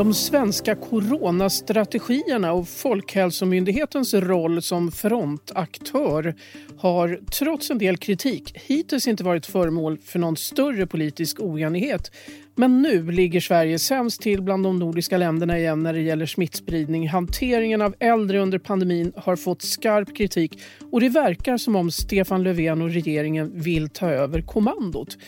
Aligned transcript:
De 0.00 0.14
svenska 0.14 0.74
coronastrategierna 0.74 2.52
och 2.52 2.68
Folkhälsomyndighetens 2.68 4.14
roll 4.14 4.62
som 4.62 4.92
frontaktör 4.92 6.34
har 6.78 7.20
trots 7.32 7.70
en 7.70 7.78
del 7.78 7.96
kritik 7.96 8.52
hittills 8.54 9.08
inte 9.08 9.24
varit 9.24 9.46
föremål 9.46 9.98
för 9.98 10.18
någon 10.18 10.36
större 10.36 10.86
politisk 10.86 11.40
oenighet. 11.40 12.12
Men 12.54 12.82
nu 12.82 13.10
ligger 13.10 13.40
Sverige 13.40 13.78
sämst 13.78 14.22
till 14.22 14.42
bland 14.42 14.64
de 14.64 14.78
nordiska 14.78 15.16
länderna 15.16 15.58
igen 15.58 15.82
när 15.82 15.92
det 15.92 16.00
gäller 16.00 16.26
smittspridning. 16.26 17.08
Hanteringen 17.08 17.82
av 17.82 17.94
äldre 17.98 18.38
under 18.38 18.58
pandemin 18.58 19.12
har 19.16 19.36
fått 19.36 19.62
skarp 19.62 20.16
kritik 20.16 20.58
och 20.90 21.00
det 21.00 21.08
verkar 21.08 21.56
som 21.56 21.76
om 21.76 21.90
Stefan 21.90 22.42
Löfven 22.42 22.82
och 22.82 22.90
regeringen 22.90 23.50
vill 23.54 23.88
ta 23.88 24.10
över 24.10 24.42
kommandot. 24.42 25.18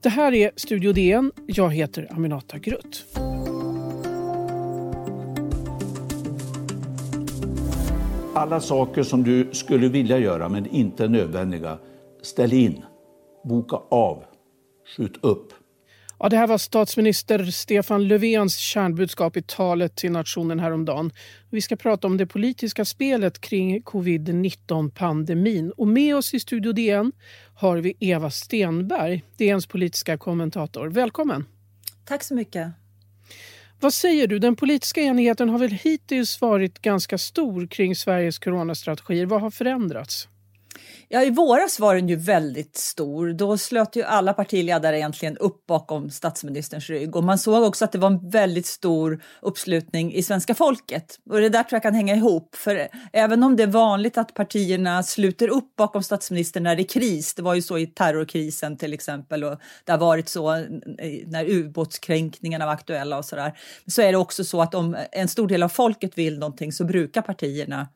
Det 0.00 0.08
här 0.08 0.34
är 0.34 0.50
Studio 0.56 0.92
DN. 0.92 1.32
Jag 1.46 1.74
heter 1.74 2.08
Aminata 2.10 2.58
Grutt. 2.58 3.04
Alla 8.36 8.60
saker 8.60 9.02
som 9.02 9.24
du 9.24 9.48
skulle 9.52 9.88
vilja 9.88 10.18
göra 10.18 10.48
men 10.48 10.66
inte 10.66 11.04
är 11.04 11.08
nödvändiga, 11.08 11.78
ställ 12.22 12.52
in, 12.52 12.84
boka 13.44 13.76
av, 13.76 14.24
skjut 14.96 15.24
upp. 15.24 15.52
Ja, 16.18 16.28
det 16.28 16.36
här 16.36 16.46
var 16.46 16.58
statsminister 16.58 17.44
Stefan 17.44 18.08
Löfvens 18.08 18.56
kärnbudskap 18.56 19.36
i 19.36 19.42
talet 19.42 19.96
till 19.96 20.12
nationen 20.12 20.60
häromdagen. 20.60 21.12
Vi 21.50 21.60
ska 21.60 21.76
prata 21.76 22.06
om 22.06 22.16
det 22.16 22.26
politiska 22.26 22.84
spelet 22.84 23.40
kring 23.40 23.82
covid-19-pandemin. 23.82 25.70
Och 25.70 25.88
med 25.88 26.16
oss 26.16 26.34
i 26.34 26.40
Studio 26.40 26.72
DN 26.72 27.12
har 27.54 27.76
vi 27.76 27.96
Eva 28.00 28.30
Stenberg, 28.30 29.24
DNs 29.36 29.66
politiska 29.66 30.18
kommentator. 30.18 30.86
Välkommen! 30.86 31.44
Tack 32.04 32.22
så 32.22 32.34
mycket. 32.34 32.83
Vad 33.80 33.94
säger 33.94 34.26
du? 34.26 34.38
Den 34.38 34.56
politiska 34.56 35.00
enigheten 35.00 35.48
har 35.48 35.58
väl 35.58 35.70
hittills 35.70 36.40
varit 36.40 36.82
ganska 36.82 37.18
stor 37.18 37.66
kring 37.66 37.96
Sveriges 37.96 38.38
coronastrategier. 38.38 39.26
Vad 39.26 39.40
har 39.40 39.50
förändrats? 39.50 40.28
Ja, 41.08 41.22
I 41.22 41.30
våras 41.30 41.80
var 41.80 41.94
den 41.94 42.08
ju 42.08 42.16
väldigt 42.16 42.76
stor. 42.76 43.32
Då 43.32 43.58
slöt 43.58 43.96
ju 43.96 44.02
alla 44.02 44.32
partiledare 44.32 44.98
egentligen 44.98 45.36
upp 45.36 45.66
bakom 45.66 46.10
statsministerns 46.10 46.90
rygg. 46.90 47.16
Och 47.16 47.24
man 47.24 47.38
såg 47.38 47.62
också 47.62 47.84
att 47.84 47.92
det 47.92 47.98
var 47.98 48.10
en 48.10 48.30
väldigt 48.30 48.66
stor 48.66 49.22
uppslutning 49.42 50.14
i 50.14 50.22
svenska 50.22 50.54
folket. 50.54 51.18
Och 51.30 51.40
det 51.40 51.48
där 51.48 51.62
tror 51.62 51.76
jag 51.76 51.82
kan 51.82 51.94
hänga 51.94 52.14
ihop. 52.14 52.54
För 52.56 52.88
även 53.12 53.42
om 53.42 53.56
det 53.56 53.62
är 53.62 53.66
vanligt 53.66 54.18
att 54.18 54.34
partierna 54.34 55.02
sluter 55.02 55.48
upp 55.48 55.76
bakom 55.76 56.02
statsministern 56.02 56.62
när 56.62 56.76
det 56.76 56.82
är 56.82 56.88
kris, 56.88 57.34
det 57.34 57.42
var 57.42 57.54
ju 57.54 57.62
så 57.62 57.78
i 57.78 57.86
terrorkrisen 57.86 58.76
till 58.76 58.92
exempel 58.92 59.44
och 59.44 59.60
det 59.84 59.92
har 59.92 59.98
varit 59.98 60.28
så 60.28 60.50
när 61.26 61.44
ubåtskränkningarna 61.50 62.66
var 62.66 62.72
aktuella 62.72 63.18
och 63.18 63.24
sådär. 63.24 63.58
Så 63.86 64.02
är 64.02 64.12
det 64.12 64.18
också 64.18 64.44
så 64.44 64.62
att 64.62 64.74
om 64.74 64.96
en 65.12 65.28
stor 65.28 65.48
del 65.48 65.62
av 65.62 65.68
folket 65.68 66.18
vill 66.18 66.38
någonting 66.38 66.72
så 66.72 66.84
brukar 66.84 67.22
partierna 67.22 67.88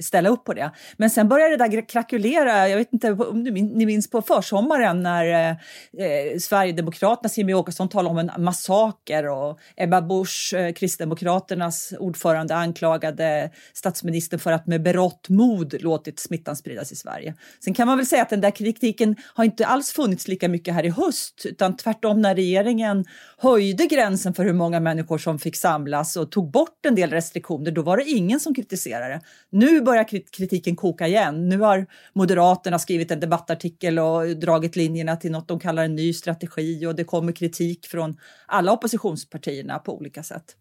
ställa 0.00 0.28
upp 0.28 0.44
på 0.44 0.54
det. 0.54 0.70
Men 0.96 1.10
sen 1.10 1.28
började 1.28 1.56
det 1.56 1.68
där 1.68 1.88
krackulera, 1.88 2.68
jag 2.68 2.76
vet 2.76 2.92
inte 2.92 3.12
om 3.12 3.42
ni 3.42 3.86
minns 3.86 4.10
på 4.10 4.22
försommaren 4.22 5.02
när 5.02 5.26
eh, 5.26 5.50
eh 5.50 6.38
Sverigedemokraternas 6.38 7.38
Jimmie 7.38 7.54
Åkesson 7.54 7.88
talade 7.88 8.10
om 8.10 8.18
en 8.18 8.44
massaker 8.44 9.28
och 9.28 9.58
Ebba 9.76 10.02
Busch, 10.02 10.54
eh, 10.54 10.72
Kristdemokraternas 10.72 11.92
ordförande, 11.98 12.54
anklagade 12.54 13.50
statsministern 13.72 14.40
för 14.40 14.52
att 14.52 14.66
med 14.66 14.82
berått 14.82 15.28
mod 15.28 15.82
låtit 15.82 16.20
smittan 16.20 16.56
spridas 16.56 16.92
i 16.92 16.96
Sverige. 16.96 17.34
Sen 17.64 17.74
kan 17.74 17.86
man 17.86 17.96
väl 17.96 18.06
säga 18.06 18.22
att 18.22 18.30
den 18.30 18.40
där 18.40 18.50
kritiken 18.50 19.16
har 19.34 19.44
inte 19.44 19.66
alls 19.66 19.92
funnits 19.92 20.28
lika 20.28 20.48
mycket 20.48 20.74
här 20.74 20.84
i 20.84 20.90
höst, 20.90 21.42
utan 21.44 21.76
tvärtom 21.76 22.22
när 22.22 22.34
regeringen 22.34 23.04
höjde 23.38 23.86
gränsen 23.86 24.34
för 24.34 24.44
hur 24.44 24.52
många 24.52 24.80
människor 24.80 25.18
som 25.18 25.38
fick 25.38 25.56
samlas 25.56 26.16
och 26.16 26.30
tog 26.30 26.50
bort 26.50 26.86
en 26.86 26.94
del 26.94 27.10
restriktioner, 27.10 27.70
då 27.70 27.82
var 27.82 27.96
det 27.96 28.04
ingen 28.04 28.40
som 28.40 28.54
kritiserade. 28.54 29.20
Nu 29.50 29.81
börjar 29.82 30.04
kritiken 30.32 30.76
koka 30.76 31.06
igen. 31.06 31.48
Nu 31.48 31.58
har 31.58 31.86
Moderaterna 32.12 32.78
skrivit 32.78 33.10
en 33.10 33.20
debattartikel 33.20 33.98
och 33.98 34.36
dragit 34.36 34.76
linjerna 34.76 35.16
till 35.16 35.32
något 35.32 35.48
de 35.48 35.60
kallar 35.60 35.84
en 35.84 35.94
ny 35.94 36.12
strategi 36.12 36.86
och 36.86 36.94
det 36.94 37.04
kommer 37.04 37.32
kritik 37.32 37.86
från 37.86 38.16
alla 38.46 38.72
oppositionspartierna 38.72 39.78
på 39.78 39.96
olika 39.96 40.22
sätt. 40.22 40.56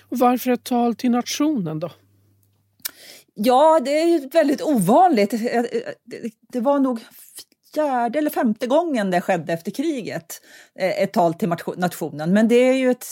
Och 0.00 0.18
varför 0.18 0.50
ett 0.50 0.64
tal 0.64 0.94
till 0.94 1.10
nationen 1.10 1.80
då? 1.80 1.90
Ja, 3.34 3.80
det 3.84 3.90
är 3.90 4.30
väldigt 4.30 4.62
ovanligt. 4.62 5.34
Det 6.52 6.60
var 6.60 6.78
nog 6.78 7.00
fjärde 7.74 8.18
eller 8.18 8.30
femte 8.30 8.66
gången 8.66 9.10
det 9.10 9.20
skedde 9.20 9.52
efter 9.52 9.70
kriget, 9.70 10.40
eh, 10.78 11.02
ett 11.02 11.12
tal 11.12 11.34
till 11.34 11.48
nationen. 11.76 12.32
Men 12.32 12.48
det 12.48 12.54
är 12.54 12.74
ju 12.74 12.90
ett 12.90 13.06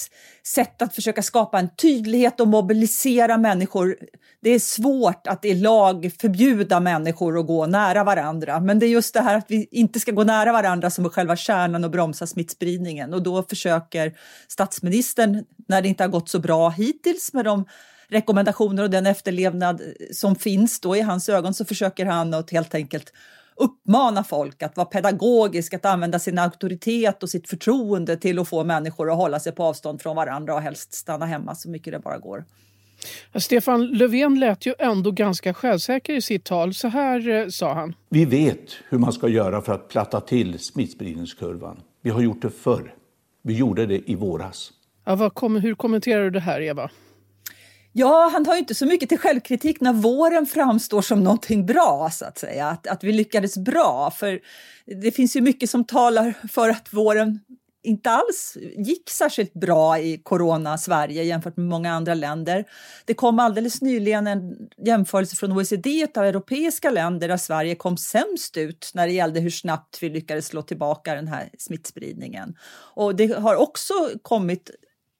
sätt 0.47 0.83
att 0.83 0.95
försöka 0.95 1.23
skapa 1.23 1.59
en 1.59 1.69
tydlighet 1.77 2.41
och 2.41 2.49
mobilisera 2.49 3.39
människor. 3.39 3.97
Det 4.43 4.51
är 4.51 4.59
svårt 4.59 5.27
att 5.27 5.45
i 5.45 5.55
lag 5.55 6.13
förbjuda 6.21 6.81
människor 6.81 7.39
att 7.39 7.47
gå 7.47 7.67
nära 7.67 8.05
varandra, 8.05 8.61
men 8.61 8.79
det 8.79 8.87
är 8.87 8.91
just 8.91 9.15
det 9.15 9.21
här 9.21 9.37
att 9.37 9.47
vi 9.49 9.69
inte 9.71 10.01
ska 10.01 10.13
gå 10.13 10.25
nära 10.25 10.53
varandra 10.53 10.91
som 10.91 11.05
är 11.05 11.09
själva 11.09 11.37
kärnan 11.37 11.85
och 11.85 11.91
bromsa 11.91 12.27
smittspridningen. 12.27 13.15
Och 13.15 13.23
då 13.23 13.43
försöker 13.43 14.13
statsministern, 14.49 15.45
när 15.69 15.83
det 15.83 15.89
inte 15.89 16.03
har 16.03 16.09
gått 16.09 16.29
så 16.29 16.39
bra 16.39 16.69
hittills 16.69 17.33
med 17.33 17.45
de 17.45 17.65
rekommendationer 18.09 18.83
och 18.83 18.91
den 18.91 19.07
efterlevnad 19.07 19.81
som 20.13 20.37
finns 20.37 20.81
då 20.81 20.97
i 20.97 21.01
hans 21.01 21.29
ögon 21.29 21.55
så 21.55 21.65
försöker 21.65 22.07
han 22.07 22.35
att 22.35 22.51
helt 22.51 22.75
enkelt 22.75 23.13
uppmana 23.57 24.25
folk 24.25 24.63
att 24.63 24.77
vara 24.77 24.87
pedagogisk, 24.87 25.75
att 25.75 25.85
använda 25.85 26.19
sin 26.19 26.39
auktoritet 26.39 27.23
och 27.23 27.31
sitt 27.31 27.49
förtroende 27.49 28.17
till 28.17 28.39
att 28.39 28.49
få 28.49 28.65
människor 28.65 29.11
att 29.11 29.17
hålla 29.17 29.41
sig 29.41 29.53
på 29.53 29.65
avstånd 29.65 30.03
från 30.03 30.17
varandra 30.17 30.55
och 30.55 30.61
helst 30.61 30.95
stanna 30.95 31.27
hemma 31.27 31.55
så 31.55 31.71
mycket 31.71 31.93
det 31.93 31.99
bara 31.99 32.19
går. 32.19 32.45
Stefan 33.35 33.87
Löfven 33.87 34.41
lät 34.41 34.67
ju 34.67 34.75
ändå 34.79 35.11
ganska 35.11 35.55
självsäker 35.55 36.15
i 36.15 36.23
sitt 36.23 36.45
tal. 36.45 36.75
Så 36.75 36.89
här 36.89 37.29
eh, 37.29 37.49
sa 37.49 37.75
han. 37.75 37.95
Vi 38.09 38.25
vet 38.25 38.73
hur 38.89 38.99
man 38.99 39.13
ska 39.13 39.29
göra 39.29 39.63
för 39.63 39.73
att 39.73 39.89
platta 39.89 40.21
till 40.21 40.59
smittspridningskurvan. 40.59 41.81
Vi 42.03 42.11
har 42.11 42.21
gjort 42.21 42.43
det 42.43 42.51
förr. 42.51 42.95
Vi 43.43 43.55
gjorde 43.55 43.87
det 43.87 44.11
i 44.11 44.15
våras. 44.15 44.73
Ja, 45.05 45.31
kom, 45.31 45.57
hur 45.57 45.75
kommenterar 45.75 46.25
du 46.25 46.31
det 46.31 46.41
här, 46.41 46.61
Eva? 46.61 46.91
Ja, 47.99 48.31
han 48.33 48.47
har 48.47 48.55
ju 48.55 48.59
inte 48.59 48.75
så 48.75 48.87
mycket 48.87 49.09
till 49.09 49.19
självkritik 49.19 49.81
när 49.81 49.93
våren 49.93 50.47
framstår 50.47 51.03
som 51.03 51.25
någonting 51.25 51.67
bra, 51.67 52.11
så 52.13 52.25
att 52.25 52.39
säga. 52.39 52.67
Att, 52.67 52.87
att 52.87 53.05
vi 53.05 53.13
lyckades 53.13 53.59
bra. 53.59 54.11
För 54.11 54.41
det 55.03 55.11
finns 55.11 55.37
ju 55.37 55.41
mycket 55.41 55.71
som 55.71 55.85
talar 55.85 56.35
för 56.53 56.69
att 56.69 56.93
våren 56.93 57.41
inte 57.83 58.11
alls 58.11 58.57
gick 58.77 59.11
särskilt 59.11 59.55
bra 59.55 59.99
i 59.99 60.19
corona-Sverige 60.19 61.23
jämfört 61.23 61.57
med 61.57 61.67
många 61.67 61.93
andra 61.93 62.15
länder. 62.15 62.65
Det 63.05 63.15
kom 63.15 63.39
alldeles 63.39 63.83
nyligen 63.83 64.27
en 64.27 64.57
jämförelse 64.87 65.37
från 65.37 65.53
OECD 65.53 66.07
av 66.17 66.25
europeiska 66.25 66.91
länder 66.91 67.29
där 67.29 67.37
Sverige 67.37 67.75
kom 67.75 67.97
sämst 67.97 68.57
ut 68.57 68.91
när 68.95 69.07
det 69.07 69.13
gällde 69.13 69.41
hur 69.41 69.51
snabbt 69.51 70.03
vi 70.03 70.09
lyckades 70.09 70.47
slå 70.47 70.63
tillbaka 70.63 71.15
den 71.15 71.29
här 71.29 71.51
smittspridningen. 71.59 72.57
Och 72.95 73.17
det 73.17 73.39
har 73.39 73.57
också 73.57 73.95
kommit 74.23 74.71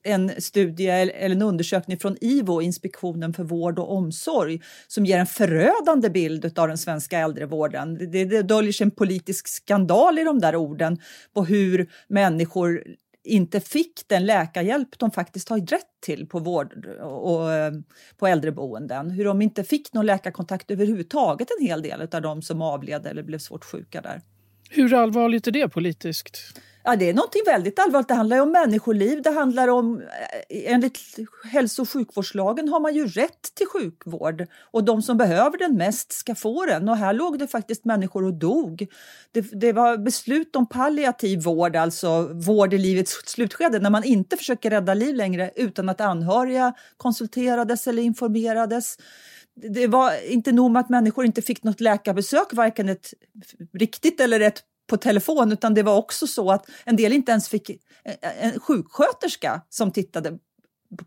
en 0.07 0.41
studie 0.41 0.89
eller 0.89 1.35
en 1.35 1.43
undersökning 1.43 1.99
från 1.99 2.17
IVO, 2.21 2.63
Inspektionen 2.63 3.33
för 3.33 3.45
vård 3.45 3.79
och 3.79 3.93
omsorg, 3.93 4.61
som 4.87 5.07
ger 5.07 5.19
en 5.19 5.27
förödande 5.27 6.11
bild 6.11 6.59
av 6.59 6.69
den 6.69 6.79
svenska 6.79 7.19
äldrevården. 7.19 8.11
Det, 8.13 8.25
det 8.25 8.43
döljer 8.43 8.73
sig 8.73 8.85
en 8.85 8.91
politisk 8.91 9.49
skandal 9.49 10.19
i 10.19 10.25
de 10.25 10.39
där 10.39 10.57
orden 10.57 10.99
på 11.35 11.45
hur 11.45 11.91
människor 12.09 12.83
inte 13.25 13.61
fick 13.61 14.01
den 14.07 14.27
läkarhjälp 14.27 14.99
de 14.99 15.11
faktiskt 15.11 15.49
har 15.49 15.59
rätt 15.59 16.01
till 16.01 16.27
på 16.27 16.39
vård 16.39 16.87
och 17.01 17.49
på 18.17 18.27
äldreboenden. 18.27 19.11
Hur 19.11 19.25
de 19.25 19.43
inte 19.43 19.65
fick 19.65 19.93
någon 19.93 20.07
läkarkontakt 20.07 20.71
överhuvudtaget, 20.71 21.49
en 21.59 21.67
hel 21.67 21.83
del 21.83 22.01
av 22.13 22.23
de 22.23 22.43
som 22.43 22.63
avled 22.63 23.07
eller 23.07 23.23
blev 23.23 23.39
svårt 23.39 23.65
sjuka 23.65 24.01
där. 24.01 24.21
Hur 24.71 24.95
allvarligt 24.95 25.47
är 25.47 25.51
det 25.51 25.69
politiskt? 25.69 26.61
Ja, 26.89 26.97
det 26.97 27.09
är 27.11 27.15
någonting 27.15 27.43
väldigt 27.47 27.79
allvarligt. 27.79 28.09
Det 28.09 28.15
handlar 28.15 28.41
om 28.41 28.53
människoliv. 28.53 29.23
Det 29.23 29.31
handlar 29.31 29.69
om, 29.69 30.01
eh, 30.01 30.73
enligt 30.73 30.99
hälso 31.45 31.83
och 31.83 31.91
sjukvårdslagen 31.91 32.69
har 32.69 32.81
man 32.81 32.95
ju 32.95 33.07
rätt 33.07 33.55
till 33.55 33.67
sjukvård 33.67 34.47
och 34.61 34.85
de 34.85 35.03
som 35.03 35.17
behöver 35.17 35.59
den 35.59 35.77
mest 35.77 36.13
ska 36.13 36.35
få 36.35 36.67
den. 36.67 36.89
Och 36.89 36.97
här 36.97 37.13
låg 37.13 37.39
det 37.39 37.47
faktiskt 37.47 37.85
människor 37.85 38.25
och 38.25 38.35
dog. 38.35 38.87
Det, 39.33 39.41
det 39.41 39.73
var 39.73 39.97
beslut 39.97 40.57
om 40.57 40.69
palliativ 40.69 41.43
vård, 41.43 41.77
alltså 41.77 42.31
vård 42.33 42.75
i 42.75 42.79
livets 42.79 43.13
slutskede, 43.27 43.79
när 43.79 43.91
man 43.91 44.05
inte 44.05 44.37
försöker 44.37 44.71
rädda 44.71 44.95
liv 44.95 45.15
längre 45.15 45.51
utan 45.57 45.89
att 45.89 46.01
anhöriga 46.01 46.75
konsulterades 46.97 47.87
eller 47.87 48.03
informerades 48.03 48.97
det 49.57 49.87
var 49.87 50.31
inte 50.31 50.53
nog 50.53 50.71
med 50.71 50.81
att 50.81 50.89
människor 50.89 51.25
inte 51.25 51.43
fick 51.43 51.63
något 51.63 51.81
läkarbesök, 51.81 52.53
varken 52.53 52.89
ett 52.89 53.15
riktigt 53.73 54.21
eller 54.21 54.41
ett 54.41 54.63
på 54.87 54.97
telefon, 54.97 55.53
utan 55.53 55.75
det 55.75 55.83
var 55.83 55.97
också 55.97 56.27
så 56.27 56.51
att 56.51 56.67
en 56.85 56.97
del 56.97 57.13
inte 57.13 57.33
ens 57.33 57.49
fick 57.49 57.71
eh, 57.71 57.77
en 58.41 58.61
sjuksköterska 58.61 59.63
som 59.69 59.91
tittade 59.91 60.39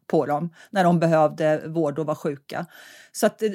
på 0.08 0.26
dem 0.26 0.54
när 0.70 0.84
de 0.84 1.00
behövde 1.00 1.68
vård 1.68 2.00
och 2.00 2.06
var 2.06 2.16
sjuka. 2.16 2.66
Så 3.12 3.26
att 3.26 3.42
eh, 3.42 3.50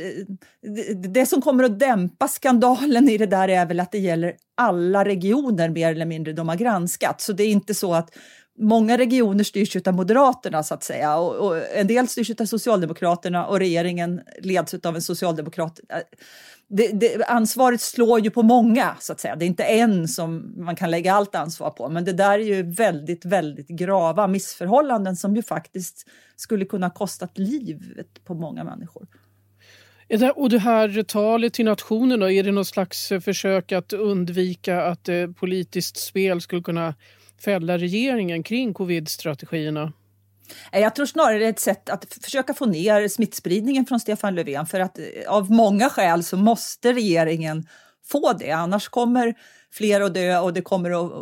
det, 0.62 1.08
det, 1.08 1.26
som 1.26 1.42
kommer 1.42 1.64
att 1.64 1.78
dämpa 1.78 2.28
skandalen 2.28 3.08
i 3.08 3.18
det 3.18 3.26
där 3.26 3.48
är 3.48 3.66
väl 3.66 3.80
att 3.80 3.92
det 3.92 3.98
gäller 3.98 4.34
alla 4.54 5.04
regioner 5.04 5.68
mer 5.68 5.90
eller 5.90 6.06
mindre 6.06 6.32
de 6.32 6.48
har 6.48 6.56
granskat. 6.56 7.20
Så 7.20 7.32
det 7.32 7.42
är 7.42 7.50
inte 7.50 7.74
så 7.74 7.94
att 7.94 8.10
många 8.58 8.98
regioner 8.98 9.44
styrs 9.44 9.76
av 9.76 9.94
Moderaterna 9.94 10.62
så 10.62 10.74
att 10.74 10.82
säga 10.82 11.16
och, 11.16 11.46
och 11.46 11.74
en 11.74 11.86
del 11.86 12.08
styrs 12.08 12.30
av 12.40 12.44
Socialdemokraterna 12.44 13.46
och 13.46 13.58
regeringen 13.58 14.20
leds 14.42 14.74
av 14.74 14.94
en 14.94 15.02
socialdemokrat. 15.02 15.80
Det, 16.68 16.88
det, 16.88 17.24
ansvaret 17.24 17.80
slår 17.80 18.20
ju 18.20 18.30
på 18.30 18.42
många 18.42 18.96
så 19.00 19.12
att 19.12 19.20
säga. 19.20 19.36
Det 19.36 19.44
är 19.44 19.46
inte 19.46 19.64
en 19.64 20.08
som 20.08 20.54
man 20.56 20.76
kan 20.76 20.90
lägga 20.90 21.14
allt 21.14 21.34
ansvar 21.34 21.70
på, 21.70 21.88
men 21.88 22.04
det 22.04 22.12
där 22.12 22.38
är 22.38 22.44
ju 22.44 22.62
väldigt, 22.62 23.24
väldigt 23.24 23.68
grava 23.68 24.26
missförhållanden 24.26 25.16
som 25.16 25.36
ju 25.36 25.42
faktiskt 25.42 26.08
skulle 26.36 26.64
kunna 26.64 26.90
kostat 26.90 27.38
livet 27.38 28.24
på 28.24 28.34
många 28.34 28.64
människor. 28.64 29.06
Och 30.34 30.50
det 30.50 30.58
här 30.58 31.02
talet 31.02 31.52
till 31.52 31.64
nationen, 31.64 32.20
då, 32.20 32.30
är 32.30 32.42
det 32.42 32.52
något 32.52 32.66
slags 32.66 33.08
försök 33.08 33.72
att 33.72 33.92
undvika 33.92 34.82
att 34.82 35.08
eh, 35.08 35.26
politiskt 35.26 35.96
spel 35.96 36.40
skulle 36.40 36.62
kunna 36.62 36.94
fälla 37.44 37.78
regeringen 37.78 38.42
kring 38.42 38.74
covid-strategierna? 38.74 39.92
Eh, 40.72 40.80
jag 40.80 40.94
tror 40.94 41.06
snarare 41.06 41.38
det 41.38 41.44
är 41.44 41.50
ett 41.50 41.60
sätt 41.60 41.90
att 41.90 42.14
försöka 42.20 42.54
få 42.54 42.66
ner 42.66 43.08
smittspridningen 43.08 43.86
från 43.86 44.00
Stefan 44.00 44.34
Löfven 44.34 44.66
för 44.66 44.80
att 44.80 44.98
eh, 44.98 45.04
av 45.28 45.50
många 45.50 45.90
skäl 45.90 46.24
så 46.24 46.36
måste 46.36 46.92
regeringen 46.92 47.66
få 48.06 48.32
det, 48.32 48.50
annars 48.50 48.88
kommer 48.88 49.34
fler 49.72 50.00
att 50.00 50.14
dö 50.14 50.38
och, 50.38 50.52
det 50.52 50.62
kommer 50.62 50.90
att, 50.90 51.12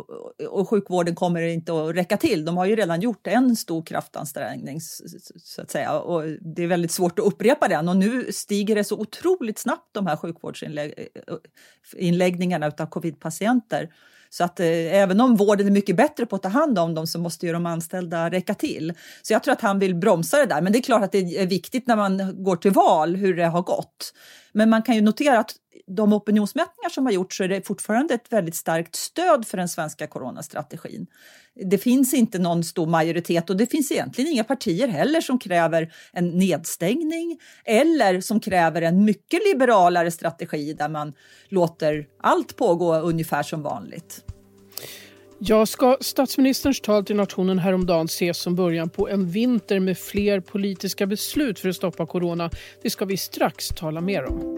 och 0.49 0.69
sjukvården 0.69 1.15
kommer 1.15 1.41
inte 1.41 1.73
att 1.73 1.95
räcka 1.95 2.17
till. 2.17 2.45
De 2.45 2.57
har 2.57 2.65
ju 2.65 2.75
redan 2.75 3.01
gjort 3.01 3.27
en 3.27 3.55
stor 3.55 3.85
kraftansträngning 3.85 4.81
så 4.81 5.61
att 5.61 5.71
säga 5.71 5.99
och 5.99 6.23
det 6.55 6.63
är 6.63 6.67
väldigt 6.67 6.91
svårt 6.91 7.19
att 7.19 7.25
upprepa 7.25 7.67
den 7.67 7.89
och 7.89 7.97
nu 7.97 8.31
stiger 8.31 8.75
det 8.75 8.83
så 8.83 8.99
otroligt 8.99 9.59
snabbt 9.59 9.93
de 9.93 10.07
här 10.07 10.15
sjukvårdsinläggningarna 10.15 12.65
eh, 12.65 12.73
av 12.77 12.85
covidpatienter. 12.85 13.89
Så 14.33 14.43
att 14.43 14.59
eh, 14.59 14.67
även 14.67 15.21
om 15.21 15.35
vården 15.35 15.67
är 15.67 15.71
mycket 15.71 15.95
bättre 15.95 16.25
på 16.25 16.35
att 16.35 16.43
ta 16.43 16.49
hand 16.49 16.79
om 16.79 16.95
dem 16.95 17.07
så 17.07 17.19
måste 17.19 17.45
ju 17.45 17.53
de 17.53 17.65
anställda 17.65 18.29
räcka 18.29 18.53
till. 18.53 18.93
Så 19.21 19.33
jag 19.33 19.43
tror 19.43 19.51
att 19.51 19.61
han 19.61 19.79
vill 19.79 19.95
bromsa 19.95 20.37
det 20.37 20.45
där. 20.45 20.61
Men 20.61 20.73
det 20.73 20.79
är 20.79 20.83
klart 20.83 21.03
att 21.03 21.11
det 21.11 21.17
är 21.17 21.47
viktigt 21.47 21.87
när 21.87 21.95
man 21.95 22.43
går 22.43 22.55
till 22.55 22.71
val 22.71 23.15
hur 23.15 23.35
det 23.35 23.45
har 23.45 23.61
gått. 23.61 24.13
Men 24.51 24.69
man 24.69 24.81
kan 24.81 24.95
ju 24.95 25.01
notera 25.01 25.39
att 25.39 25.55
de 25.87 26.13
opinionsmätningar 26.13 26.89
som 26.89 27.05
har 27.05 27.13
gjorts 27.13 27.37
så 27.37 27.43
är 27.43 27.47
det 27.47 27.67
fortfarande 27.67 28.13
ett 28.13 28.33
väldigt 28.33 28.55
starkt 28.55 28.95
stöd 28.95 29.47
för 29.47 29.57
den 29.57 29.69
svenska 29.69 30.07
coronastrategin. 30.07 31.07
Det 31.55 31.77
finns 31.77 32.13
inte 32.13 32.39
någon 32.39 32.63
stor 32.63 32.87
majoritet 32.87 33.49
och 33.49 33.57
det 33.57 33.65
finns 33.65 33.91
egentligen 33.91 34.31
inga 34.31 34.43
partier 34.43 34.87
heller 34.87 35.21
som 35.21 35.39
kräver 35.39 35.93
en 36.13 36.29
nedstängning 36.29 37.39
eller 37.65 38.21
som 38.21 38.39
kräver 38.39 38.81
en 38.81 39.05
mycket 39.05 39.39
liberalare 39.53 40.11
strategi 40.11 40.73
där 40.73 40.89
man 40.89 41.13
låter 41.49 42.07
allt 42.21 42.55
pågå 42.55 42.95
ungefär 42.95 43.43
som 43.43 43.61
vanligt. 43.61 44.23
Ja, 45.39 45.65
ska 45.65 45.97
statsministerns 46.01 46.81
tal 46.81 47.05
till 47.05 47.15
nationen 47.15 47.59
häromdagen 47.59 48.05
ses 48.05 48.37
som 48.37 48.55
början 48.55 48.89
på 48.89 49.09
en 49.09 49.29
vinter 49.29 49.79
med 49.79 49.97
fler 49.97 50.39
politiska 50.39 51.05
beslut 51.05 51.59
för 51.59 51.69
att 51.69 51.75
stoppa 51.75 52.05
corona? 52.05 52.49
Det 52.83 52.89
ska 52.89 53.05
vi 53.05 53.17
strax 53.17 53.67
tala 53.67 54.01
mer 54.01 54.25
om. 54.25 54.52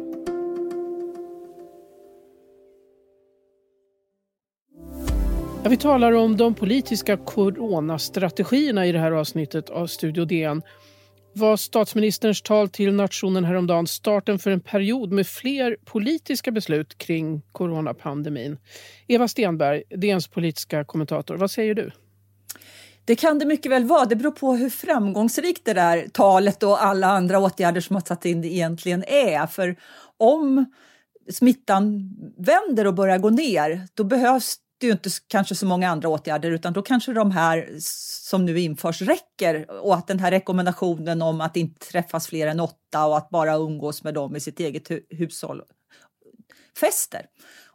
Ja, 5.66 5.70
vi 5.70 5.78
talar 5.78 6.12
om 6.12 6.38
de 6.38 6.56
politiska 6.56 7.18
coronastrategierna 7.18 8.86
i 8.86 8.92
det 8.92 9.00
här 9.00 9.12
avsnittet 9.12 9.70
av 9.70 9.88
Studio 9.88 10.26
DN. 10.26 10.62
Var 11.34 11.58
statsministerns 11.58 12.42
tal 12.42 12.70
till 12.70 12.94
nationen 12.94 13.46
häromdagen 13.46 13.88
starten 13.88 14.40
för 14.40 14.52
en 14.52 14.60
period 14.60 15.12
med 15.12 15.28
fler 15.28 15.78
politiska 15.86 16.52
beslut 16.52 16.98
kring 16.98 17.42
coronapandemin? 17.52 18.58
Eva 19.08 19.28
Stenberg, 19.28 19.84
DNs 19.90 20.28
politiska 20.28 20.84
kommentator, 20.84 21.36
vad 21.36 21.52
säger 21.52 21.74
du? 21.74 21.92
Det 23.06 23.16
kan 23.16 23.40
det 23.40 23.46
mycket 23.46 23.72
väl 23.72 23.84
vara. 23.86 24.06
Det 24.06 24.16
beror 24.16 24.32
på 24.32 24.54
hur 24.54 24.70
framgångsrikt 24.70 25.66
det 25.66 25.74
där 25.74 26.08
talet 26.14 26.64
och 26.64 26.84
alla 26.84 27.08
andra 27.08 27.40
åtgärder 27.40 27.82
som 27.82 27.96
har 27.96 28.02
satt 28.02 28.26
in 28.26 28.42
det 28.42 28.54
egentligen 28.54 29.04
är. 29.08 29.48
För 29.48 29.76
om 30.18 30.66
smittan 31.32 32.12
vänder 32.38 32.88
och 32.88 32.94
börjar 32.94 33.18
gå 33.18 33.30
ner, 33.30 33.88
då 33.94 34.04
behövs 34.04 34.60
ju 34.86 34.92
inte 34.92 35.10
kanske 35.28 35.56
så 35.56 35.66
många 35.66 35.90
andra 35.90 36.10
åtgärder 36.10 36.52
utan 36.52 36.74
då 36.74 36.82
kanske 36.82 37.14
de 37.14 37.32
här 37.32 37.70
som 38.30 38.46
nu 38.46 38.60
införs 38.60 39.02
räcker 39.02 39.72
och 39.82 39.96
att 39.96 40.08
den 40.08 40.20
här 40.20 40.32
rekommendationen 40.32 41.22
om 41.22 41.42
att 41.42 41.58
inte 41.58 41.88
träffas 41.88 42.28
fler 42.28 42.48
än 42.48 42.60
åtta 42.60 43.06
och 43.06 43.18
att 43.18 43.30
bara 43.30 43.56
umgås 43.56 44.04
med 44.04 44.14
dem 44.14 44.36
i 44.36 44.40
sitt 44.40 44.60
eget 44.60 44.92
hu 44.92 45.00
hushåll 45.10 45.62
fäster. 46.80 47.26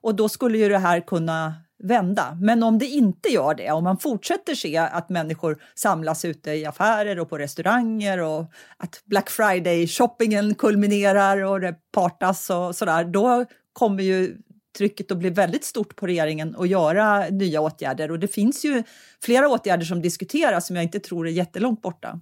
Och 0.03 0.15
då 0.15 0.29
skulle 0.29 0.59
ju 0.59 0.69
det 0.69 0.79
här 0.79 1.01
kunna 1.01 1.55
vända. 1.83 2.39
Men 2.41 2.63
om 2.63 2.79
det 2.79 2.87
inte 2.87 3.29
gör 3.29 3.55
det, 3.55 3.71
om 3.71 3.85
man 3.85 3.99
fortsätter 3.99 4.55
se 4.55 4.77
att 4.77 5.09
människor 5.09 5.63
samlas 5.75 6.25
ute 6.25 6.51
i 6.51 6.67
affärer 6.67 7.19
och 7.19 7.31
på 7.31 7.39
restauranger 7.39 8.19
och 8.19 8.53
att 8.77 9.03
Black 9.05 9.31
Friday-shoppingen 9.31 10.55
kulminerar 10.55 11.45
och 11.45 11.61
det 11.61 11.75
partas 11.93 12.51
och 12.51 12.77
sådär, 12.77 13.05
då 13.05 13.45
kommer 13.73 14.03
ju 14.03 14.37
trycket 14.79 15.11
att 15.11 15.19
bli 15.19 15.31
väldigt 15.31 15.65
stort 15.65 15.97
på 15.97 16.07
regeringen 16.07 16.57
att 16.59 16.69
göra 16.69 17.29
nya 17.29 17.61
åtgärder. 17.61 18.11
Och 18.11 18.19
det 18.19 18.29
finns 18.29 18.65
ju 18.65 18.83
flera 19.23 19.49
åtgärder 19.49 19.85
som 19.85 20.03
diskuteras 20.03 20.67
som 20.67 20.77
jag 20.77 20.83
inte 20.83 21.01
tror 21.01 21.29
är 21.29 21.33
jättelångt 21.33 21.83
borta. 21.83 22.21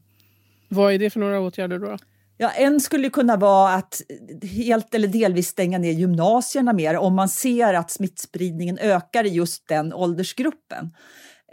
Vad 0.69 0.93
är 0.93 0.99
det 0.99 1.11
för 1.11 1.21
några 1.21 1.41
åtgärder 1.41 1.79
då? 1.79 1.97
Ja, 2.41 2.51
en 2.51 2.81
skulle 2.81 3.11
kunna 3.11 3.37
vara 3.37 3.75
att 3.75 4.03
helt 4.43 4.95
eller 4.95 5.09
delvis 5.09 5.49
stänga 5.49 5.79
ner 5.79 5.93
gymnasierna 5.93 6.73
mer 6.73 6.97
om 6.97 7.15
man 7.15 7.29
ser 7.29 7.75
att 7.75 7.91
smittspridningen 7.91 8.79
ökar 8.79 9.27
i 9.27 9.29
just 9.29 9.69
den 9.69 9.93
åldersgruppen. 9.93 10.91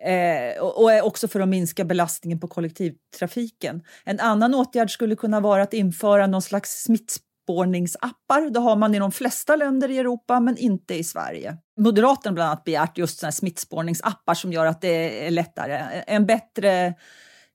Eh, 0.06 0.62
och 0.64 1.08
också 1.08 1.28
för 1.28 1.40
att 1.40 1.48
minska 1.48 1.86
belastningen 1.86 2.40
på 2.40 2.48
kollektivtrafiken. 2.48 3.84
En 4.04 4.20
annan 4.20 4.56
åtgärd 4.56 4.92
skulle 4.92 5.16
kunna 5.16 5.40
vara 5.40 5.64
att 5.64 5.74
införa 5.74 6.28
någon 6.28 6.42
slags 6.42 6.84
smitts 6.84 7.20
smittspårningsappar. 7.46 8.50
Det 8.50 8.60
har 8.60 8.76
man 8.76 8.96
i 8.96 9.00
de 9.00 9.12
flesta 9.12 9.56
länder 9.56 9.92
i 9.92 9.98
Europa, 9.98 10.40
men 10.40 10.58
inte 10.58 10.96
i 10.96 11.04
Sverige. 11.04 11.58
Moderaterna 11.78 12.34
bland 12.34 12.50
annat 12.50 12.64
begärt 12.64 12.98
just 12.98 13.20
såna 13.20 13.32
smittspårningsappar 13.32 14.34
som 14.34 14.54
gör 14.54 14.66
att 14.66 14.82
det 14.82 15.28
är 15.28 15.32
lättare. 15.32 16.04
En 16.08 16.26
bättre 16.26 16.94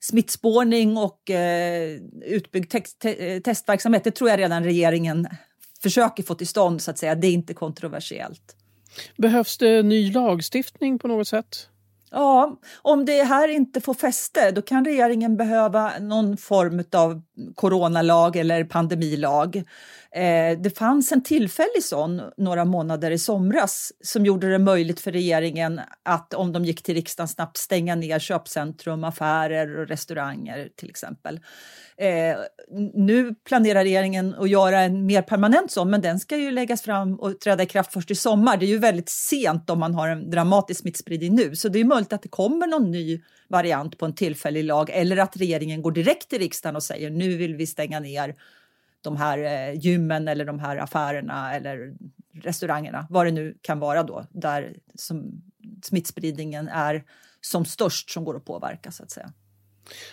smittspårning 0.00 0.96
och 0.96 1.30
eh, 1.30 2.00
utbyggd 2.26 2.70
te 2.70 2.80
te 2.80 3.40
testverksamhet, 3.40 4.04
det 4.04 4.10
tror 4.10 4.30
jag 4.30 4.38
redan 4.38 4.64
regeringen 4.64 5.28
försöker 5.82 6.22
få 6.22 6.34
till 6.34 6.48
stånd 6.48 6.82
så 6.82 6.90
att 6.90 6.98
säga. 6.98 7.14
Det 7.14 7.26
är 7.26 7.32
inte 7.32 7.54
kontroversiellt. 7.54 8.56
Behövs 9.16 9.58
det 9.58 9.82
ny 9.82 10.12
lagstiftning 10.12 10.98
på 10.98 11.08
något 11.08 11.28
sätt? 11.28 11.69
Ja, 12.10 12.60
om 12.82 13.04
det 13.04 13.22
här 13.22 13.48
inte 13.48 13.80
får 13.80 13.94
fäste 13.94 14.50
då 14.50 14.62
kan 14.62 14.84
regeringen 14.84 15.36
behöva 15.36 15.92
någon 16.00 16.36
form 16.36 16.84
av 16.92 17.22
coronalag 17.54 18.36
eller 18.36 18.64
pandemilag. 18.64 19.56
Eh, 20.14 20.58
det 20.58 20.78
fanns 20.78 21.12
en 21.12 21.22
tillfällig 21.22 21.82
sån 21.82 22.22
några 22.36 22.64
månader 22.64 23.10
i 23.10 23.18
somras 23.18 23.92
som 24.04 24.26
gjorde 24.26 24.50
det 24.50 24.58
möjligt 24.58 25.00
för 25.00 25.12
regeringen 25.12 25.80
att 26.02 26.34
om 26.34 26.52
de 26.52 26.64
gick 26.64 26.82
till 26.82 26.94
riksdagen 26.94 27.28
snabbt 27.28 27.56
stänga 27.56 27.94
ner 27.94 28.18
köpcentrum, 28.18 29.04
affärer 29.04 29.78
och 29.78 29.88
restauranger 29.88 30.68
till 30.76 30.90
exempel. 30.90 31.40
Eh, 31.96 32.36
nu 32.94 33.34
planerar 33.34 33.82
regeringen 33.82 34.34
att 34.38 34.50
göra 34.50 34.80
en 34.80 35.06
mer 35.06 35.22
permanent 35.22 35.70
sån, 35.70 35.90
men 35.90 36.00
den 36.00 36.20
ska 36.20 36.36
ju 36.36 36.50
läggas 36.50 36.82
fram 36.82 37.20
och 37.20 37.40
träda 37.40 37.62
i 37.62 37.66
kraft 37.66 37.92
först 37.92 38.10
i 38.10 38.14
sommar. 38.14 38.56
Det 38.56 38.66
är 38.66 38.68
ju 38.68 38.78
väldigt 38.78 39.08
sent 39.08 39.70
om 39.70 39.78
man 39.78 39.94
har 39.94 40.08
en 40.08 40.30
dramatisk 40.30 40.80
smittspridning 40.80 41.34
nu, 41.34 41.56
så 41.56 41.68
det 41.68 41.80
är 41.80 41.84
möjligt 42.00 42.12
att 42.12 42.22
det 42.22 42.28
kommer 42.28 42.66
någon 42.66 42.90
ny 42.90 43.20
variant 43.48 43.98
på 43.98 44.06
en 44.06 44.14
tillfällig 44.14 44.64
lag 44.64 44.90
eller 44.90 45.16
att 45.16 45.36
regeringen 45.36 45.82
går 45.82 45.92
direkt 45.92 46.28
till 46.28 46.38
riksdagen 46.38 46.76
och 46.76 46.82
säger 46.82 47.10
nu 47.10 47.36
vill 47.36 47.56
vi 47.56 47.66
stänga 47.66 48.00
ner 48.00 48.34
de 49.02 49.16
här 49.16 49.38
eh, 49.38 49.78
gymmen 49.80 50.28
eller 50.28 50.44
de 50.44 50.58
här 50.58 50.76
affärerna 50.76 51.54
eller 51.54 51.94
restaurangerna, 52.42 53.06
vad 53.10 53.26
det 53.26 53.32
nu 53.32 53.54
kan 53.62 53.80
vara 53.80 54.02
då, 54.02 54.26
där 54.30 54.76
som 54.94 55.42
smittspridningen 55.82 56.68
är 56.68 57.04
som 57.40 57.64
störst 57.64 58.10
som 58.10 58.24
går 58.24 58.36
att 58.36 58.44
påverka 58.44 58.90
så 58.90 59.02
att 59.02 59.10
säga. 59.10 59.32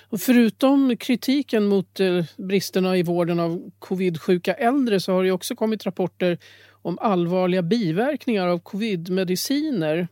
Och 0.10 0.22
förutom 0.22 0.98
kritiken 0.98 1.66
mot 1.66 2.00
eh, 2.00 2.26
bristerna 2.38 2.98
i 2.98 3.04
vården 3.04 3.40
av 3.40 3.72
covidsjuka 3.80 4.54
äldre 4.54 5.00
så 5.00 5.14
har 5.14 5.24
det 5.24 5.32
också 5.32 5.56
kommit 5.56 5.86
rapporter 5.86 6.38
om 6.88 6.98
allvarliga 7.00 7.62
biverkningar 7.62 8.48
av 8.48 8.60
covidmediciner. 8.60 10.08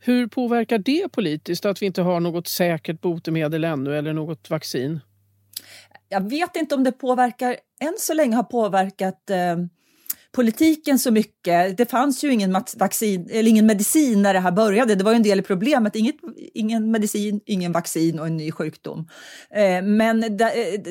Hur 0.00 0.26
påverkar 0.26 0.78
det 0.78 1.12
politiskt 1.12 1.66
att 1.66 1.82
vi 1.82 1.86
inte 1.86 2.02
har 2.02 2.20
något 2.20 2.48
säkert 2.48 3.00
botemedel 3.00 3.64
ännu 3.64 3.98
eller 3.98 4.12
något 4.12 4.50
vaccin? 4.50 5.00
Jag 6.08 6.30
vet 6.30 6.56
inte 6.56 6.74
om 6.74 6.84
det 6.84 6.92
påverkar, 6.92 7.56
än 7.80 7.94
så 7.98 8.14
länge 8.14 8.36
har 8.36 8.42
påverkat 8.42 9.30
eh, 9.30 9.56
politiken 10.32 10.98
så 10.98 11.10
mycket. 11.10 11.76
Det 11.76 11.90
fanns 11.90 12.24
ju 12.24 12.32
ingen, 12.32 12.52
vaccin, 12.76 13.28
eller 13.30 13.50
ingen 13.50 13.66
medicin 13.66 14.22
när 14.22 14.34
det 14.34 14.40
här 14.40 14.52
började. 14.52 14.94
Det 14.94 15.04
var 15.04 15.12
ju 15.12 15.16
en 15.16 15.22
del 15.22 15.38
i 15.38 15.42
problemet. 15.42 15.96
Inget, 15.96 16.16
ingen 16.54 16.90
medicin, 16.90 17.40
ingen 17.46 17.72
vaccin 17.72 18.18
och 18.18 18.26
en 18.26 18.36
ny 18.36 18.52
sjukdom. 18.52 19.08
Eh, 19.50 19.82
men 19.82 20.22
eh, 20.24 20.30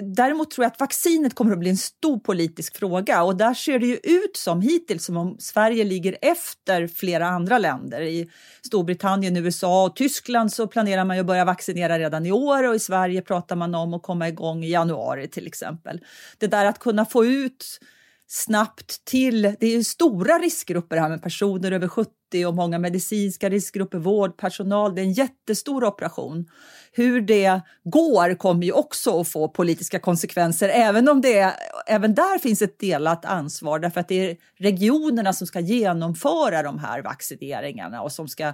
däremot 0.03 0.51
tror 0.51 0.65
jag 0.65 0.72
att 0.72 0.79
vaccinet 0.79 1.36
kommer 1.36 1.51
att 1.51 1.60
bli 1.60 1.70
en 1.70 1.77
stor 1.77 2.20
politisk 2.20 2.77
fråga 2.77 3.24
och 3.24 3.38
där 3.38 3.53
ser 3.53 3.79
det 3.79 3.86
ju 3.86 3.96
ut 3.96 4.38
som 4.38 4.62
hittills 4.62 5.06
som 5.06 5.17
om 5.17 5.36
Sverige 5.39 5.84
ligger 5.84 6.17
efter 6.22 6.88
flera 6.88 7.27
andra 7.27 7.58
länder. 7.58 8.01
I 8.01 8.29
Storbritannien, 8.65 9.38
USA 9.38 9.86
och 9.86 9.96
Tyskland 9.96 10.53
så 10.53 10.67
planerar 10.67 11.06
man 11.06 11.15
ju 11.15 11.20
att 11.20 11.27
börja 11.27 11.46
vaccinera 11.46 12.00
redan 12.00 12.25
i 12.25 12.32
år 12.32 12.67
och 12.67 12.75
i 12.75 12.79
Sverige 12.79 13.22
pratar 13.22 13.56
man 13.56 13.75
om 13.75 13.94
att 13.94 14.03
komma 14.03 14.27
igång 14.27 14.63
i 14.63 14.70
januari 14.70 15.27
till 15.27 15.48
exempel. 15.48 16.00
Det 16.38 16.48
där 16.48 16.65
att 16.65 16.79
kunna 16.79 17.06
få 17.06 17.25
ut 17.25 17.79
snabbt 18.27 19.05
till, 19.05 19.41
det 19.41 19.75
är 19.75 19.84
stora 19.84 20.38
riskgrupper 20.38 20.98
här 20.98 21.10
med 21.10 21.22
personer 21.22 21.72
över 21.72 21.88
70 21.88 22.12
och 22.48 22.53
många 22.55 22.79
medicinska 22.79 23.50
riskgrupper, 23.50 23.98
vårdpersonal, 23.98 24.96
det 24.96 25.01
är 25.01 25.03
en 25.03 25.13
jättestor 25.13 25.84
operation. 25.84 26.46
Hur 26.91 27.22
det 27.22 27.62
går 27.84 28.36
kommer 28.36 28.65
ju 28.65 28.72
också 28.72 29.22
att 29.22 29.27
få 29.27 29.48
politiska 29.48 30.00
konsekvenser, 30.00 30.69
även 30.69 31.10
om 31.10 31.22
det 31.22 31.53
även 31.88 32.15
där 32.15 32.39
finns 32.39 32.62
ett 32.62 32.79
delat 32.79 33.25
ansvar 33.25 33.79
därför 33.79 34.00
att 34.00 34.07
det 34.07 34.29
är 34.29 34.38
regionerna 34.60 35.34
som 35.34 35.48
ska 35.48 35.60
genomföra 35.60 36.63
de 36.63 36.79
här 36.79 37.01
vaccineringarna 37.01 38.01
och 38.01 38.12
som 38.12 38.27
ska 38.27 38.53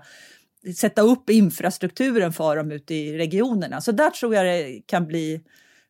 sätta 0.78 1.02
upp 1.02 1.30
infrastrukturen 1.30 2.34
för 2.34 2.56
dem 2.56 2.72
ute 2.72 2.96
i 2.96 3.18
regionerna. 3.18 3.82
Så 3.82 3.92
där 3.92 4.10
tror 4.10 4.36
jag 4.36 4.46
det 4.46 4.82
kan 4.86 5.08
bli 5.08 5.42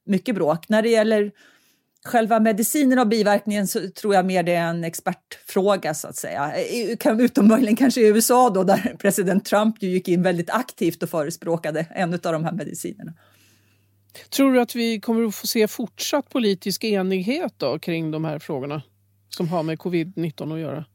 mycket 0.06 0.36
bråk. 0.36 0.70
När 0.70 0.82
det 0.82 0.90
gäller 0.90 1.32
Själva 2.06 2.40
medicinen 2.40 3.00
och 3.00 3.08
biverkningen 3.08 3.68
så 3.68 3.90
tror 3.90 4.16
jag 4.16 4.26
mer 4.26 4.44
det 4.44 4.54
är 4.54 4.68
en 4.68 4.84
expertfråga 4.84 5.94
så 5.94 6.08
att 6.08 6.16
säga. 6.16 6.54
Utom 7.20 7.48
möjligen 7.48 7.76
kanske 7.76 8.02
i 8.02 8.08
USA 8.08 8.50
då 8.50 8.64
där 8.64 8.96
president 9.00 9.46
Trump 9.46 9.84
ju 9.84 9.90
gick 9.90 10.08
in 10.08 10.24
väldigt 10.24 10.50
aktivt 10.50 11.04
och 11.04 11.10
förespråkade 11.10 11.88
en 11.90 12.14
av 12.14 12.20
de 12.20 12.44
här 12.44 12.52
medicinerna. 12.52 13.14
Tror 14.30 14.54
du 14.54 14.62
att 14.62 14.76
vi 14.76 15.00
kommer 15.00 15.28
att 15.28 15.36
få 15.36 15.48
se 15.48 15.68
fortsatt 15.68 16.30
politisk 16.30 16.84
enighet 16.84 17.54
då 17.58 17.80
kring 17.80 18.12
de 18.12 18.26
här 18.26 18.40
frågorna 18.40 18.82
som 19.30 19.48
har 19.48 19.64
med 19.64 19.78
covid-19 19.78 20.54
att 20.54 20.60
göra? 20.60 20.86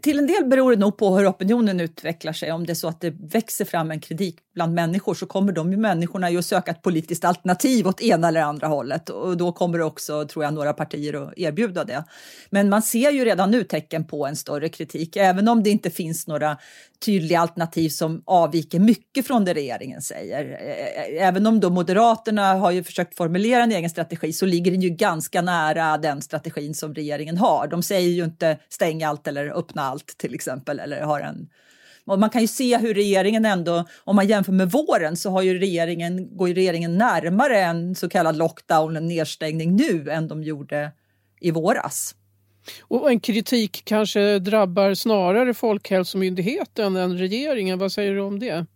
Till 0.00 0.18
en 0.18 0.26
del 0.26 0.44
beror 0.44 0.70
det 0.70 0.76
nog 0.76 0.96
på 0.96 1.16
hur 1.16 1.30
opinionen 1.30 1.80
utvecklar 1.80 2.32
sig. 2.32 2.52
Om 2.52 2.66
det 2.66 2.72
är 2.72 2.74
så 2.74 2.88
att 2.88 3.00
det 3.00 3.10
växer 3.10 3.64
fram 3.64 3.90
en 3.90 4.00
kritik 4.00 4.36
bland 4.54 4.74
människor 4.74 5.14
så 5.14 5.26
kommer 5.26 5.52
de 5.52 5.72
ju 5.72 5.76
människorna 5.76 6.30
ju 6.30 6.38
att 6.38 6.44
söka 6.44 6.70
ett 6.70 6.82
politiskt 6.82 7.24
alternativ 7.24 7.86
åt 7.86 8.00
ena 8.00 8.28
eller 8.28 8.40
andra 8.40 8.66
hållet 8.66 9.08
och 9.08 9.36
då 9.36 9.52
kommer 9.52 9.78
det 9.78 9.84
också, 9.84 10.24
tror 10.28 10.44
jag, 10.44 10.54
några 10.54 10.72
partier 10.72 11.14
att 11.14 11.38
erbjuda 11.38 11.84
det. 11.84 12.04
Men 12.50 12.68
man 12.68 12.82
ser 12.82 13.10
ju 13.10 13.24
redan 13.24 13.50
nu 13.50 13.64
tecken 13.64 14.04
på 14.04 14.26
en 14.26 14.36
större 14.36 14.68
kritik, 14.68 15.16
även 15.16 15.48
om 15.48 15.62
det 15.62 15.70
inte 15.70 15.90
finns 15.90 16.26
några 16.26 16.56
tydliga 17.04 17.40
alternativ 17.40 17.88
som 17.88 18.22
avviker 18.26 18.78
mycket 18.80 19.26
från 19.26 19.44
det 19.44 19.54
regeringen 19.54 20.02
säger. 20.02 20.44
Även 21.18 21.46
om 21.46 21.60
då 21.60 21.70
Moderaterna 21.70 22.54
har 22.54 22.70
ju 22.70 22.84
försökt 22.84 23.16
formulera 23.16 23.62
en 23.62 23.72
egen 23.72 23.90
strategi 23.90 24.32
så 24.32 24.46
ligger 24.46 24.70
den 24.70 24.80
ju 24.80 24.90
ganska 24.90 25.42
nära 25.42 25.98
den 25.98 26.22
strategin 26.22 26.74
som 26.74 26.94
regeringen 26.94 27.36
har. 27.36 27.68
De 27.68 27.82
säger 27.82 28.10
ju 28.10 28.24
inte 28.24 28.58
stäng 28.68 29.02
allt 29.02 29.26
eller 29.26 29.55
öppna 29.56 29.82
allt 29.82 30.18
till 30.18 30.34
exempel 30.34 30.78
eller 30.78 31.00
har 31.00 31.20
en 31.20 31.48
och 32.06 32.18
man 32.18 32.30
kan 32.30 32.40
ju 32.40 32.46
se 32.46 32.78
hur 32.78 32.94
regeringen 32.94 33.44
ändå, 33.44 33.84
om 34.04 34.16
man 34.16 34.26
jämför 34.26 34.52
med 34.52 34.70
våren, 34.70 35.16
så 35.16 35.30
har 35.30 35.42
ju 35.42 35.58
regeringen, 35.58 36.36
går 36.36 36.48
ju 36.48 36.54
regeringen 36.54 36.98
närmare 36.98 37.60
en 37.60 37.94
så 37.94 38.08
kallad 38.08 38.36
lockdown, 38.36 38.96
en 38.96 39.06
nedstängning 39.06 39.76
nu, 39.76 40.10
än 40.10 40.28
de 40.28 40.42
gjorde 40.42 40.92
i 41.40 41.50
våras. 41.50 42.14
Och 42.80 43.10
en 43.10 43.20
kritik 43.20 43.82
kanske 43.84 44.38
drabbar 44.38 44.94
snarare 44.94 45.54
Folkhälsomyndigheten 45.54 46.96
än 46.96 47.18
regeringen. 47.18 47.78
Vad 47.78 47.92
säger 47.92 48.14
du 48.14 48.20
om 48.20 48.38
det? 48.38 48.66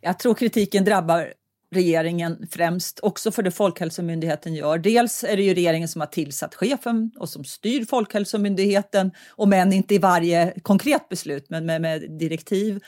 Jag 0.00 0.18
tror 0.18 0.34
kritiken 0.34 0.84
drabbar 0.84 1.32
regeringen 1.70 2.48
främst, 2.50 3.00
också 3.02 3.30
för 3.30 3.42
det 3.42 3.50
Folkhälsomyndigheten 3.50 4.54
gör. 4.54 4.78
Dels 4.78 5.24
är 5.24 5.36
det 5.36 5.42
ju 5.42 5.54
regeringen 5.54 5.88
som 5.88 6.00
har 6.00 6.06
tillsatt 6.06 6.54
chefen 6.54 7.10
och 7.18 7.28
som 7.28 7.44
styr 7.44 7.84
Folkhälsomyndigheten, 7.84 9.10
och 9.30 9.48
men 9.48 9.72
inte 9.72 9.94
i 9.94 9.98
varje 9.98 10.60
konkret 10.62 11.08
beslut, 11.08 11.46
men 11.50 11.66
med, 11.66 11.82
med 11.82 12.10
direktiv. 12.10 12.80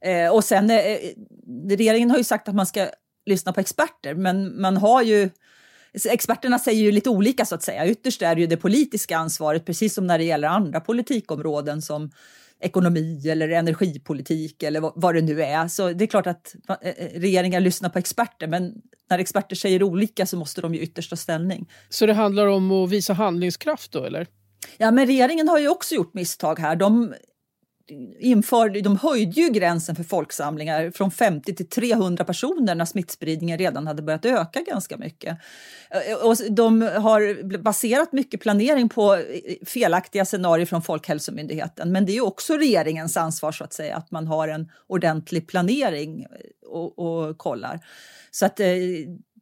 Eh, 0.00 0.34
och 0.34 0.44
sen, 0.44 0.70
eh, 0.70 0.98
regeringen 1.68 2.10
har 2.10 2.18
ju 2.18 2.24
sagt 2.24 2.48
att 2.48 2.54
man 2.54 2.66
ska 2.66 2.88
lyssna 3.26 3.52
på 3.52 3.60
experter, 3.60 4.14
men 4.14 4.60
man 4.60 4.76
har 4.76 5.02
ju 5.02 5.30
Experterna 6.10 6.58
säger 6.58 6.82
ju 6.82 6.92
lite 6.92 7.10
olika 7.10 7.44
så 7.44 7.54
att 7.54 7.62
säga. 7.62 7.86
Ytterst 7.86 8.22
är 8.22 8.34
det 8.34 8.40
ju 8.40 8.46
det 8.46 8.56
politiska 8.56 9.16
ansvaret, 9.16 9.64
precis 9.66 9.94
som 9.94 10.06
när 10.06 10.18
det 10.18 10.24
gäller 10.24 10.48
andra 10.48 10.80
politikområden 10.80 11.82
som 11.82 12.10
ekonomi 12.60 13.28
eller 13.28 13.48
energipolitik 13.48 14.62
eller 14.62 14.80
vad 15.00 15.14
det 15.14 15.22
nu 15.22 15.42
är. 15.42 15.68
Så 15.68 15.92
det 15.92 16.04
är 16.04 16.06
klart 16.06 16.26
att 16.26 16.54
eh, 16.68 16.88
eh, 16.88 17.20
regeringar 17.20 17.60
lyssnar 17.60 17.88
på 17.88 17.98
experter 17.98 18.46
men 18.46 18.74
när 19.10 19.18
experter 19.18 19.56
säger 19.56 19.82
olika 19.82 20.26
så 20.26 20.36
måste 20.36 20.60
de 20.60 20.74
ju 20.74 20.80
ytterst 20.80 21.10
ta 21.10 21.16
ställning. 21.16 21.70
Så 21.88 22.06
det 22.06 22.14
handlar 22.14 22.46
om 22.46 22.72
att 22.72 22.90
visa 22.90 23.12
handlingskraft 23.12 23.92
då 23.92 24.04
eller? 24.04 24.26
Ja, 24.76 24.90
men 24.90 25.06
regeringen 25.06 25.48
har 25.48 25.58
ju 25.58 25.68
också 25.68 25.94
gjort 25.94 26.14
misstag 26.14 26.58
här. 26.58 26.76
De 26.76 27.14
införde, 28.18 28.80
de 28.80 28.96
höjde 28.96 29.40
ju 29.40 29.48
gränsen 29.48 29.96
för 29.96 30.04
folksamlingar 30.04 30.90
från 30.90 31.10
50 31.10 31.54
till 31.54 31.68
300 31.68 32.24
personer 32.24 32.74
när 32.74 32.84
smittspridningen 32.84 33.58
redan 33.58 33.86
hade 33.86 34.02
börjat 34.02 34.24
öka 34.24 34.60
ganska 34.60 34.96
mycket. 34.96 35.38
Eh, 35.90 36.26
och 36.26 36.36
de 36.50 36.82
har 36.82 37.58
baserat 37.58 38.12
mycket 38.12 38.40
planering 38.40 38.88
på 38.88 39.14
eh, 39.14 39.22
felaktiga 39.66 40.24
scenarier 40.24 40.66
från 40.66 40.82
Folkhälsomyndigheten. 40.82 41.92
Men 41.92 42.06
det 42.06 42.16
är 42.16 42.24
också 42.24 42.56
regeringens 42.56 43.16
ansvar 43.16 43.52
så 43.52 43.64
att 43.64 43.72
säga 43.72 43.96
att 43.96 44.10
man 44.10 44.26
har 44.26 44.48
en 44.48 44.70
ordentlig 44.86 45.48
planering 45.48 46.22
eh, 46.22 46.28
och, 46.68 46.98
och 46.98 47.38
kollar. 47.38 47.80
Så 48.30 48.46
att 48.46 48.60
eh, 48.60 48.66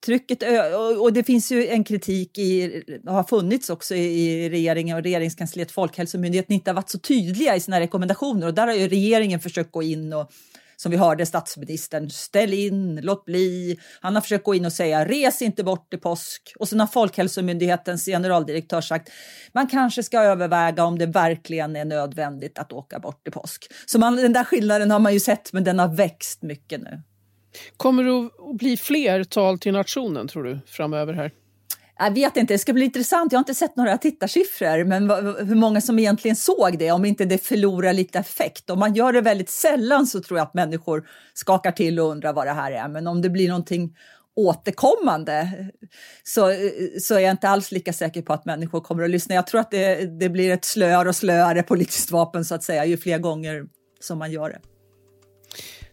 trycket 0.04 0.42
och 1.00 1.12
det 1.12 1.24
finns 1.24 1.52
ju 1.52 1.66
en 1.66 1.84
kritik 1.84 2.38
i, 2.38 2.82
har 3.06 3.24
funnits 3.24 3.70
också 3.70 3.94
i 3.94 4.50
regeringen 4.50 4.96
och 4.96 5.02
regeringskansliet, 5.02 5.72
Folkhälsomyndigheten 5.72 6.54
inte 6.54 6.70
har 6.70 6.74
varit 6.74 6.90
så 6.90 6.98
tydliga 6.98 7.56
i 7.56 7.60
sina 7.60 7.80
rekommendationer 7.80 8.46
och 8.46 8.54
där 8.54 8.66
har 8.66 8.74
ju 8.74 8.88
regeringen 8.88 9.40
försökt 9.40 9.72
gå 9.72 9.82
in 9.82 10.12
och 10.12 10.32
som 10.82 10.90
vi 10.90 10.96
hörde 10.96 11.26
statsministern, 11.26 12.10
ställ 12.10 12.54
in, 12.54 13.00
låt 13.02 13.24
bli. 13.24 13.78
Han 14.00 14.14
har 14.14 14.22
försökt 14.22 14.44
gå 14.44 14.54
in 14.54 14.64
och 14.64 14.72
säga 14.72 15.04
res 15.04 15.42
inte 15.42 15.64
bort 15.64 15.94
i 15.94 15.96
påsk. 15.96 16.52
Och 16.58 16.68
sen 16.68 16.80
har 16.80 16.86
Folkhälsomyndighetens 16.86 18.04
generaldirektör 18.04 18.80
sagt 18.80 19.10
man 19.52 19.66
kanske 19.66 20.02
ska 20.02 20.20
överväga 20.20 20.84
om 20.84 20.98
det 20.98 21.06
verkligen 21.06 21.76
är 21.76 21.84
nödvändigt 21.84 22.58
att 22.58 22.72
åka 22.72 22.98
bort 22.98 23.28
i 23.28 23.30
påsk. 23.30 23.72
Så 23.86 23.98
man, 23.98 24.16
den 24.16 24.32
där 24.32 24.44
skillnaden 24.44 24.90
har 24.90 24.98
man 24.98 25.12
ju 25.12 25.20
sett, 25.20 25.52
men 25.52 25.64
den 25.64 25.78
har 25.78 25.88
växt 25.88 26.42
mycket 26.42 26.80
nu. 26.80 27.02
Kommer 27.76 28.04
det 28.04 28.30
att 28.50 28.56
bli 28.58 28.76
fler 28.76 29.24
tal 29.24 29.58
till 29.58 29.72
nationen 29.72 30.28
tror 30.28 30.44
du 30.44 30.58
framöver 30.66 31.12
här? 31.12 31.30
Jag 31.98 32.14
vet 32.14 32.36
inte, 32.36 32.54
det 32.54 32.58
ska 32.58 32.72
bli 32.72 32.84
intressant. 32.84 33.32
Jag 33.32 33.38
har 33.38 33.42
inte 33.42 33.54
sett 33.54 33.76
några 33.76 33.98
tittarsiffror, 33.98 34.84
men 34.84 35.10
hur 35.48 35.54
många 35.54 35.80
som 35.80 35.98
egentligen 35.98 36.36
såg 36.36 36.78
det, 36.78 36.90
om 36.90 37.04
inte 37.04 37.24
det 37.24 37.38
förlorar 37.38 37.92
lite 37.92 38.18
effekt. 38.18 38.70
Om 38.70 38.78
man 38.78 38.94
gör 38.94 39.12
det 39.12 39.20
väldigt 39.20 39.50
sällan 39.50 40.06
så 40.06 40.20
tror 40.20 40.38
jag 40.38 40.46
att 40.46 40.54
människor 40.54 41.04
skakar 41.34 41.72
till 41.72 42.00
och 42.00 42.06
undrar 42.06 42.32
vad 42.32 42.46
det 42.46 42.52
här 42.52 42.72
är. 42.72 42.88
Men 42.88 43.06
om 43.06 43.22
det 43.22 43.30
blir 43.30 43.48
någonting 43.48 43.96
återkommande 44.36 45.68
så, 46.22 46.54
så 47.00 47.14
är 47.14 47.20
jag 47.20 47.30
inte 47.30 47.48
alls 47.48 47.72
lika 47.72 47.92
säker 47.92 48.22
på 48.22 48.32
att 48.32 48.44
människor 48.44 48.80
kommer 48.80 49.02
att 49.02 49.10
lyssna. 49.10 49.34
Jag 49.34 49.46
tror 49.46 49.60
att 49.60 49.70
det, 49.70 50.18
det 50.20 50.28
blir 50.28 50.50
ett 50.50 50.64
slöare 50.64 51.08
och 51.08 51.16
slöare 51.16 51.62
politiskt 51.62 52.10
vapen 52.10 52.44
så 52.44 52.54
att 52.54 52.64
säga, 52.64 52.84
ju 52.84 52.96
fler 52.96 53.18
gånger 53.18 53.64
som 54.00 54.18
man 54.18 54.32
gör 54.32 54.48
det. 54.48 54.71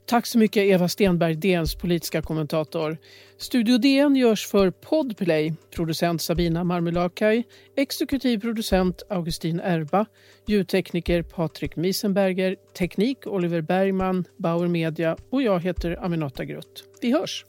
Tack 0.10 0.26
så 0.26 0.40
mycket 0.40 0.64
Eva 0.64 0.88
Stenberg, 0.88 1.36
DNs 1.36 1.76
politiska 1.76 2.22
kommentator. 2.22 2.98
Studio 3.38 3.78
DN 3.78 4.16
görs 4.16 4.48
för 4.48 4.72
Podplay, 4.72 5.54
producent 5.76 6.22
Sabina 6.22 6.64
Marmelakai, 6.64 7.44
exekutiv 7.76 8.40
producent 8.40 9.04
Augustin 9.10 9.60
Erba, 9.60 10.06
ljudtekniker 10.46 11.22
Patrik 11.22 11.76
Miesenberger, 11.76 12.56
teknik 12.78 13.28
Oliver 13.28 13.62
Bergman, 13.62 14.26
Bauer 14.38 14.68
Media 14.68 15.18
och 15.30 15.42
jag 15.42 15.60
heter 15.60 16.06
Aminata 16.06 16.46
Grutt. 16.46 16.84
Vi 17.02 17.12
hörs! 17.12 17.46